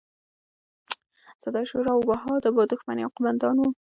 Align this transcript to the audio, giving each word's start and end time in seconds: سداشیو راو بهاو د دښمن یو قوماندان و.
سداشیو 1.43 1.85
راو 1.87 2.05
بهاو 2.07 2.37
د 2.45 2.47
دښمن 2.71 2.97
یو 2.99 3.13
قوماندان 3.15 3.55
و. 3.59 3.63